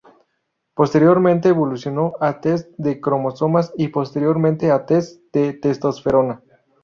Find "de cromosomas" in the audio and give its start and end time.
2.79-3.71